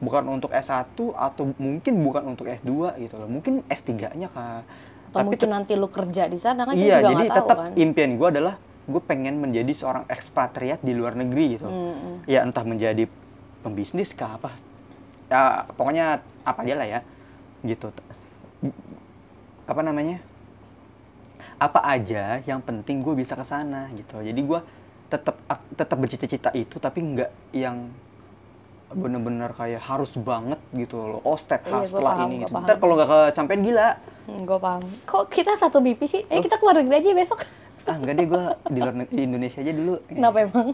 [0.04, 3.30] bukan untuk S1 atau mungkin bukan untuk S2 gitu loh.
[3.32, 4.68] Mungkin S3-nya kah.
[5.12, 7.72] Atau mungkin nanti lu kerja di sana kan iya juga jadi tetap kan.
[7.78, 11.70] impian gue adalah gue pengen menjadi seorang ekspatriat di luar negeri gitu.
[11.70, 12.28] Mm-mm.
[12.28, 13.08] ya entah menjadi
[13.64, 14.52] pembisnis kah apa
[15.34, 16.06] ya pokoknya
[16.46, 17.00] apa aja lah ya
[17.66, 17.90] gitu.
[19.66, 20.22] Apa namanya?
[21.58, 24.22] Apa aja yang penting gue bisa ke sana gitu.
[24.22, 24.60] Jadi gue
[25.10, 25.36] tetap
[25.74, 27.90] tetap bercita-cita itu tapi nggak yang
[28.94, 31.22] bener-bener kayak harus banget gitu loh.
[31.26, 32.54] Oh step Iya, setelah paham, ini gitu.
[32.62, 33.90] ntar kalau nggak kecapean gila.
[34.46, 34.84] Gue paham.
[35.10, 36.22] Kok kita satu mimpi sih?
[36.30, 37.42] Eh kita keluar negeri aja besok.
[37.84, 39.98] ah enggak deh gue di luar di Indonesia aja dulu.
[40.08, 40.68] Kenapa emang?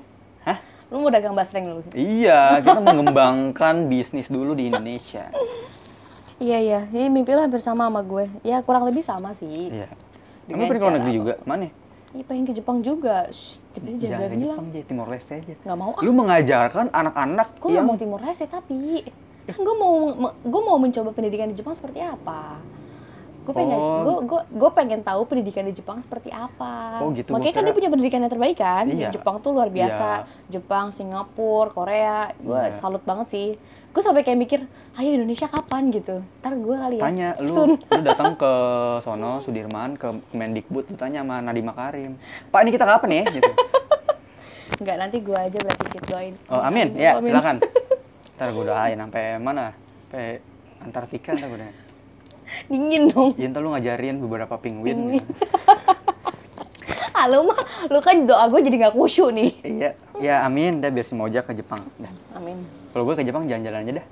[0.46, 1.82] hah Lu mau dagang basreng lu?
[1.94, 5.30] iya kita mengembangkan bisnis dulu di Indonesia
[6.40, 8.32] Iya iya, jadi mimpi lu hampir sama sama gue.
[8.48, 9.68] Ya kurang lebih sama sih.
[9.68, 9.92] iya
[10.50, 11.20] pengen ke luar negeri apa?
[11.20, 11.68] juga mana
[12.10, 13.30] Iya pengen ke Jepang juga.
[13.30, 14.58] Shh, tapi jangan jangan ke bilang.
[14.58, 16.02] Jepang aja Timor Leste aja Nggak mau ah.
[16.02, 19.06] lu mengajarkan anak-anak Gue yang mau Timor Leste tapi
[19.50, 19.94] kan gue mau
[20.30, 22.58] gue mau mencoba pendidikan di Jepang seperti apa.
[23.40, 24.02] Gue pengen Oh.
[24.02, 27.00] gue gue gue pengen tahu pendidikan di Jepang seperti apa.
[27.00, 27.32] Oh, gitu.
[27.32, 28.86] Makanya kan kira- dia punya pendidikan yang terbaik kan.
[28.86, 29.10] Iya.
[29.10, 30.28] Jepang tuh luar biasa.
[30.48, 32.30] Jepang, Singapura, Korea.
[32.36, 32.76] Gue Iya.
[32.76, 33.50] salut banget sih.
[33.90, 34.60] Gue sampai kayak mikir,
[34.94, 36.22] ayo Indonesia kapan gitu.
[36.40, 37.02] Ntar gue kali ya.
[37.02, 38.52] tanya lu lu datang ke
[39.00, 42.12] sono Sudirman ke Mendikbud lu tanya sama Nadiem Makarim
[42.48, 43.50] Pak ini kita kapan ya gitu
[44.80, 46.34] Enggak, nanti gue aja berarti Cid, doain.
[46.48, 47.58] oh amin ya silakan
[48.38, 49.74] ntar gue doain sampai mana
[50.06, 50.40] sampai
[50.80, 51.76] Antartika ntar gue doain
[52.66, 53.32] Dingin dong.
[53.36, 55.14] ya ntar lu ngajarin beberapa penguin Penguin.
[55.20, 55.32] gitu.
[57.30, 61.04] lu mah lu kan doa gue jadi nggak khusyuk nih Iya, ya amin dah biar
[61.04, 61.84] si Moja ke Jepang.
[61.96, 62.10] Dah.
[62.34, 64.06] amin Kalau gue ke Jepang jalan-jalan aja dah.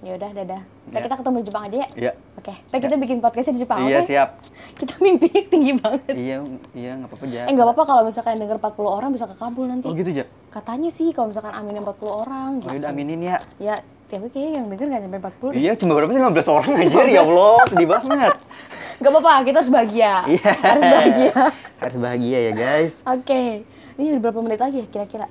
[0.00, 0.98] ya udah dadah Ya.
[1.00, 2.12] kita ketemu di Jepang aja ya Iya.
[2.34, 4.28] oke Ntar kita bikin podcastnya di Jepang Iya, oke siap.
[4.74, 6.36] kita mimpi tinggi banget Iya,
[6.72, 7.40] iya nggak apa-apa aja.
[7.40, 10.24] eh nggak apa-apa kalau misalkan denger 40 orang bisa ke Kabul nanti Oh gitu aja.
[10.48, 13.36] katanya sih kalau misalkan aminnya 40 orang Oh, gitu udah aminin ya.
[13.58, 13.74] ya
[14.12, 15.60] tapi kayaknya yang denger nggak nyampe 40 deh.
[15.64, 16.20] Iya, cuma berapa sih?
[16.20, 17.00] 15 orang aja.
[17.08, 18.34] ya Allah, sedih banget.
[19.02, 20.12] Gak apa-apa, kita harus bahagia.
[20.30, 20.52] Iya.
[20.62, 21.32] Harus bahagia.
[21.82, 22.94] Harus bahagia ya, guys.
[23.02, 23.66] Oke,
[23.98, 25.26] ini udah berapa menit lagi ya kira-kira?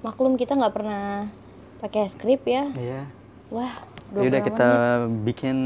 [0.00, 1.28] Maklum kita nggak pernah
[1.84, 2.72] pakai skrip ya.
[2.72, 3.02] Iya.
[3.52, 3.76] Wah,
[4.16, 4.68] Ya udah 26 kita
[5.04, 5.20] menit.
[5.28, 5.56] bikin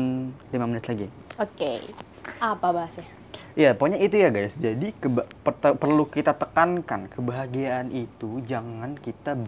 [0.51, 1.07] 5 menit lagi.
[1.39, 1.71] Oke,
[2.43, 3.07] apa bahasnya?
[3.55, 4.59] Iya, pokoknya itu ya guys.
[4.59, 4.91] Jadi
[5.79, 9.39] perlu kita tekankan kebahagiaan itu jangan kita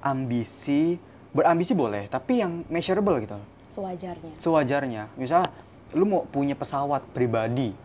[0.00, 0.96] berambisi,
[1.30, 3.36] berambisi boleh, tapi yang measurable gitu.
[3.68, 4.32] Sewajarnya.
[4.40, 5.02] Sewajarnya.
[5.14, 5.44] Misal
[5.92, 7.76] lu mau punya pesawat pribadi.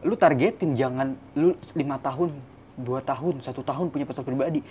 [0.00, 2.32] Lu targetin jangan lu lima tahun,
[2.74, 4.64] dua tahun, satu tahun punya pesawat pribadi.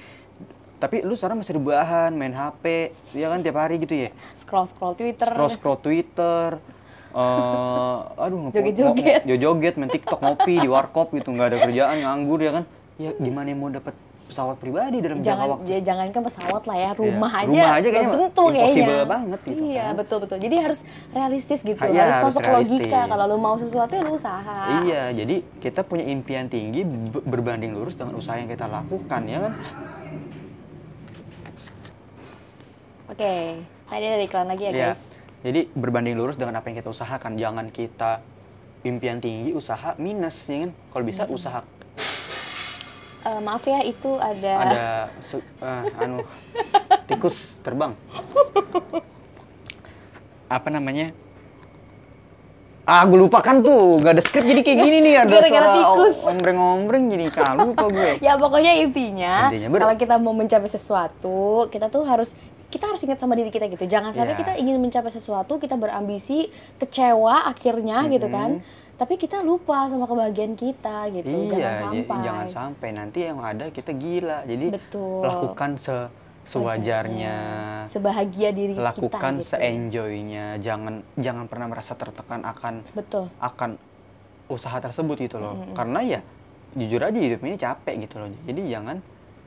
[0.79, 4.09] Tapi lu sekarang masih rebahan, main HP, ya kan tiap hari gitu ya.
[4.33, 5.29] Scroll-scroll Twitter.
[5.29, 6.49] Scroll scroll Twitter.
[7.09, 9.25] eh aduh Joget-joget.
[9.25, 12.63] ngo- joget main TikTok ngopi di warkop gitu nggak ada kerjaan nganggur ya kan
[13.01, 13.97] ya gimana mau dapat
[14.29, 17.49] pesawat pribadi dalam jangka Jangan waktu ya, jangankan pesawat lah ya, rumah Iya, aja.
[17.49, 18.97] rumah aja kayaknya tentu kayaknya.
[19.03, 19.93] banget gitu Iya, kan.
[19.97, 20.37] betul betul.
[20.37, 21.81] Jadi harus realistis gitu.
[21.81, 22.53] Iya, harus harus masuk logika.
[22.53, 23.09] realistis.
[23.09, 24.57] Kalau lu mau sesuatu ya lu usaha.
[24.79, 29.37] Iya, jadi kita punya impian tinggi be- berbanding lurus dengan usaha yang kita lakukan ya
[29.41, 29.53] kan.
[33.09, 33.33] Oke,
[33.89, 34.87] tadi ada iklan lagi ya Iya.
[34.93, 35.03] guys.
[35.39, 37.33] Jadi berbanding lurus dengan apa yang kita usahakan.
[37.33, 38.21] Jangan kita
[38.81, 40.71] impian tinggi usaha minus ya kan.
[40.91, 41.59] Kalau bisa usaha
[43.39, 44.77] Eh, maaf ya, itu ada, ada
[45.15, 46.27] eh, anu
[47.07, 47.95] tikus terbang.
[50.51, 51.15] Apa namanya?
[52.83, 55.77] Ah, gue lupa kan tuh, gak ada skrip jadi kayak gini nih, ada Gara-gara suara
[55.77, 56.15] tikus.
[56.25, 58.11] ombreng-ombreng jadi kalu lupa gue.
[58.27, 62.35] Ya pokoknya intinya, Intinya kalau kita mau mencapai sesuatu, kita tuh harus
[62.73, 63.87] kita harus ingat sama diri kita gitu.
[63.87, 64.41] Jangan sampai Iya.
[64.41, 68.59] kita ingin mencapai sesuatu, kita berambisi, kecewa akhirnya gitu kan.
[68.99, 71.23] Tapi kita lupa sama kebahagiaan kita gitu.
[71.55, 72.19] Iya, jangan sampai.
[72.19, 74.43] jangan sampai nanti yang ada kita gila.
[74.43, 75.23] Jadi Betul.
[75.23, 75.95] lakukan se
[76.49, 77.37] sewajarnya,
[77.85, 79.49] Sebahagia diri lakukan kita gitu.
[79.55, 80.57] seenjoynya.
[80.59, 83.31] Jangan jangan pernah merasa tertekan akan Betul.
[83.39, 83.77] akan
[84.49, 85.55] usaha tersebut gitu loh.
[85.71, 86.19] Karena ya
[86.75, 88.27] jujur aja hidup ini capek gitu loh.
[88.43, 88.97] Jadi jangan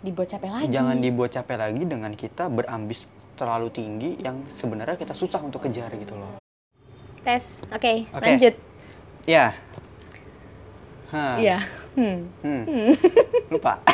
[0.01, 0.67] Dibuat capek lagi.
[0.73, 3.05] jangan dibuat capek lagi dengan kita berambis
[3.37, 6.41] terlalu tinggi yang sebenarnya kita susah untuk kejar gitu loh.
[7.23, 7.67] Tes.
[7.71, 8.23] Oke, Oke.
[8.25, 8.55] lanjut.
[9.29, 9.55] Ya.
[11.13, 11.59] Iya.
[11.93, 12.33] Hmm.
[12.41, 12.97] Hmm.
[13.53, 13.79] Lupa.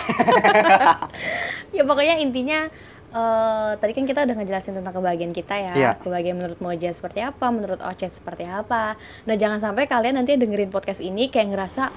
[1.69, 2.73] Ya pokoknya intinya
[3.09, 5.73] eh tadi kan kita udah ngejelasin tentang kebahagiaan kita ya.
[5.77, 5.91] Iya.
[6.01, 8.97] Kebahagiaan menurut Moja seperti apa, menurut Ocet seperti apa.
[9.29, 11.93] Nah jangan sampai kalian nanti dengerin podcast ini kayak ngerasa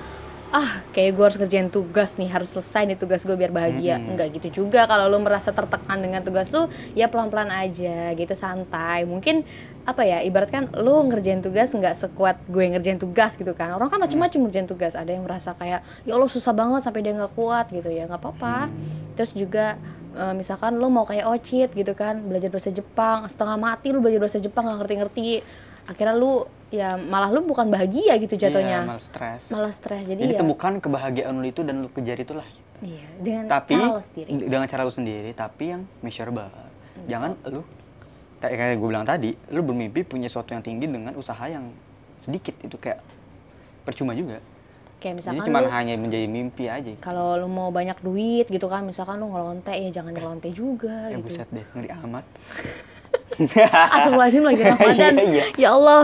[0.51, 4.11] ah kayak gue harus kerjain tugas nih harus selesai nih tugas gue biar bahagia Mm-mm.
[4.15, 9.07] Enggak gitu juga kalau lu merasa tertekan dengan tugas tuh ya pelan-pelan aja gitu santai
[9.07, 9.47] mungkin
[9.83, 13.71] apa ya ibaratkan lu ngerjain tugas nggak sekuat gue ngerjain tugas gitu kan.
[13.71, 14.93] Orang kan macam-macam ngerjain tugas.
[14.93, 18.05] Ada yang merasa kayak ya Allah susah banget sampai dia nggak kuat gitu ya.
[18.05, 18.69] Nggak apa-apa.
[19.13, 19.75] Terus juga
[20.11, 24.19] eh, misalkan lo mau kayak Ocit gitu kan belajar bahasa Jepang setengah mati lu belajar
[24.19, 25.29] bahasa Jepang nggak ngerti-ngerti
[25.83, 26.33] akhirnya lu
[26.69, 28.79] ya malah lu bukan bahagia gitu Iya, jatuhnya.
[28.85, 29.41] malah stres.
[29.49, 30.03] malah stres.
[30.05, 32.47] Jadi, Jadi ya temukan kebahagiaan lu itu dan lu kejar itulah.
[32.81, 34.29] iya dengan Tapi cara lo sendiri.
[34.41, 36.47] dengan cara lu sendiri, tapi yang measurable.
[37.05, 37.61] Jangan lu
[38.43, 41.69] kayak kayak gue bilang tadi, lu bermimpi punya sesuatu yang tinggi dengan usaha yang
[42.15, 43.01] sedikit itu kayak
[43.81, 44.41] percuma juga.
[44.97, 46.93] kayak Jadi misalkan cuma lu hanya menjadi mimpi aja.
[46.99, 51.17] kalau lu mau banyak duit gitu kan misalkan lu ngelonte ya jangan ngelonte juga Eh
[51.17, 52.25] gitu buset deh, ngeri amat.
[53.41, 55.45] Astagfirullahaladzim lagi Ramadan Iya, iya.
[55.57, 56.03] ya Allah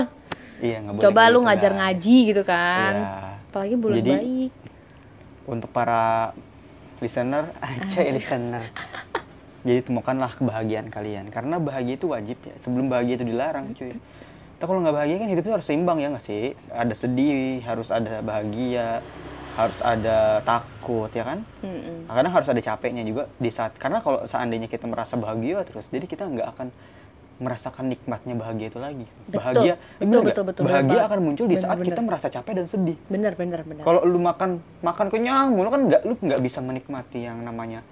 [0.57, 1.79] iya, nggak boleh coba lu gitu, ngajar guys.
[1.79, 3.11] ngaji gitu kan Iya.
[3.47, 4.51] apalagi bulan Jadi, baik
[5.47, 6.33] Untuk para
[6.97, 8.63] listener, aja listener.
[9.61, 12.55] Jadi temukanlah kebahagiaan kalian karena bahagia itu wajib ya.
[12.59, 13.93] Sebelum bahagia itu dilarang, cuy.
[14.57, 16.43] Tapi kalau nggak bahagia kan hidup itu harus seimbang ya nggak sih?
[16.69, 19.05] Ada sedih, harus ada bahagia,
[19.53, 21.39] harus ada takut ya kan?
[21.61, 22.09] Mm-mm.
[22.09, 26.05] Kadang harus ada capeknya juga di saat karena kalau seandainya kita merasa bahagia terus, jadi
[26.05, 26.67] kita nggak akan
[27.37, 29.05] merasakan nikmatnya bahagia itu lagi.
[29.29, 29.37] Betul.
[29.37, 31.05] Bahagia, Betul, bener betul, betul, bener bahagia banget.
[31.05, 31.87] akan muncul di Bener, saat bener.
[31.93, 32.97] kita merasa capek dan sedih.
[33.13, 34.49] bener bener bener Kalau lu makan
[34.81, 37.85] makan kenyang mulu kan nggak lu nggak bisa menikmati yang namanya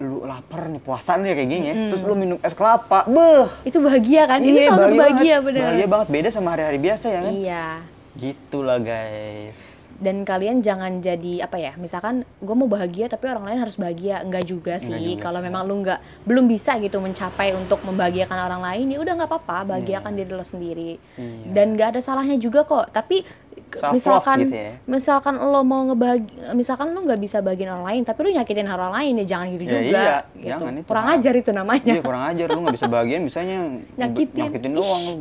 [0.00, 1.74] lu lapar nih puasa nih kayak gini ya.
[1.88, 3.04] Terus lu minum es kelapa.
[3.04, 3.52] Beuh.
[3.62, 5.46] itu bahagia kan itu Iya, salah satu bahagia banget.
[5.46, 7.32] bener Bahagia banget beda sama hari-hari biasa ya kan?
[7.32, 7.66] iya
[8.12, 9.78] Gitu lah guys.
[9.96, 14.24] dan kalian jangan jadi apa ya misalkan gue mau bahagia tapi orang lain harus bahagia
[14.24, 15.20] enggak juga sih juga.
[15.20, 19.28] kalau memang lu nggak belum bisa gitu mencapai untuk membahagiakan orang lain ya udah nggak
[19.28, 21.52] apa-apa bahagiakan diri lo sendiri Iya.
[21.52, 23.28] dan nggak ada salahnya juga kok tapi
[23.70, 24.72] Self-love misalkan gitu ya.
[24.84, 28.92] misalkan lo mau ngebagi misalkan lo nggak bisa bagiin orang lain tapi lo nyakitin orang
[28.92, 30.48] lain ya jangan gitu Ya juga iya, gitu.
[30.50, 30.86] jangan itu.
[30.86, 33.58] kurang ajar itu namanya Iya kurang ajar lu nggak bisa bagian misalnya
[33.96, 34.38] Nyakitin.
[34.40, 35.14] nyakitin doang lu.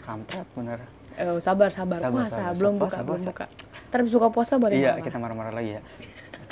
[0.00, 0.78] Kampret bener.
[1.14, 3.46] Eh, sabar sabar, Sabar, puasa sabar, belum sabar, buka sabar, belum sabar.
[3.46, 5.04] buka ntar habis buka puasa boleh Iya, marah.
[5.06, 5.80] kita marah-marah lagi ya.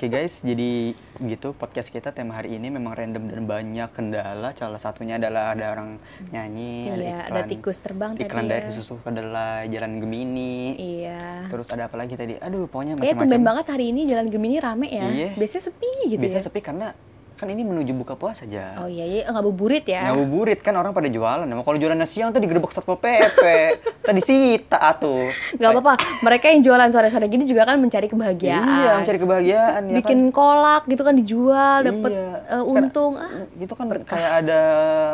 [0.02, 4.50] Oke guys, jadi gitu podcast kita tema hari ini memang random dan banyak kendala.
[4.58, 6.02] Salah satunya adalah ada orang
[6.34, 8.58] nyanyi, Iya, ada tikus terbang tadi iklan ya.
[8.58, 10.74] dari susu kedelai, jalan Gemini.
[10.74, 12.34] iya Terus ada apa lagi tadi?
[12.34, 13.46] Aduh, pokoknya Kayaknya tumben macam-macam.
[13.46, 15.06] banget hari ini jalan Gemini rame ya.
[15.06, 15.28] Iya.
[15.38, 16.42] Biasanya sepi gitu Biasa ya.
[16.50, 16.88] sepi karena
[17.34, 18.76] kan ini menuju buka puasa aja.
[18.76, 20.08] Oh iya, iya nggak buburit ya.
[20.08, 21.42] Ngabuburit kan orang pada jualan.
[21.42, 23.42] Nah, kalau jualan nasi siang tuh digerebek satpol pp.
[24.06, 25.30] Tadi sita atuh.
[25.54, 25.92] Nggak apa-apa.
[26.20, 28.62] Mereka yang jualan sore-sore gini juga kan mencari kebahagiaan.
[28.62, 30.34] Iya, mencari kebahagiaan ya Bikin kan.
[30.34, 32.26] kolak gitu kan dijual, dapat Iya.
[32.28, 33.12] eh, Kan- untung.
[33.14, 34.60] Ah, Itu kan kayak ada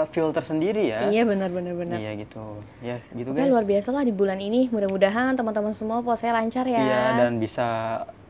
[0.08, 1.06] filter sendiri ya.
[1.06, 1.96] iya benar benar benar.
[1.96, 2.44] Iya gitu.
[2.80, 3.48] Ya, gitu Oke, guys.
[3.48, 4.66] luar biasa lah di bulan ini.
[4.68, 6.78] Mudah-mudahan teman-teman semua puasanya lancar ya.
[6.78, 7.66] Iya, dan bisa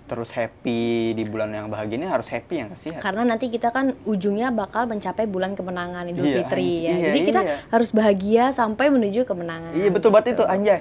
[0.08, 0.80] terus happy
[1.12, 2.90] di bulan yang bahagia ini harus happy ya nggak sih?
[2.94, 6.90] Karena nanti kita kan ujungnya bakal mencapai bulan kemenangan Idul Iya, Fitri anj- ya.
[6.90, 7.56] iya, Jadi kita iya.
[7.68, 9.76] harus bahagia sampai menuju kemenangan.
[9.76, 10.80] Iya, betul banget itu anjay.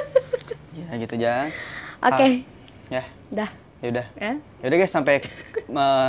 [0.80, 1.52] ya gitu aja.
[2.02, 2.48] Oke,
[2.88, 3.50] Ya, dah.
[3.78, 4.06] ya udah.
[4.14, 4.32] Ya.
[4.58, 5.22] Ya udah guys, sampai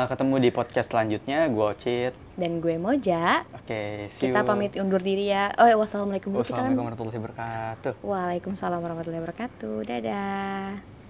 [0.08, 1.46] ketemu di podcast selanjutnya.
[1.48, 2.16] Gue Ocit.
[2.34, 3.44] Dan gue Moja.
[3.54, 4.48] Oke, see Kita you.
[4.48, 5.54] pamit undur diri ya.
[5.54, 6.32] Oh, ya, wassalamualaikum.
[6.32, 7.94] Kan- Wassalamualaikum warahmatullahi wabarakatuh.
[8.02, 9.76] Waalaikumsalam warahmatullahi wabarakatuh.
[9.86, 11.01] Dadah.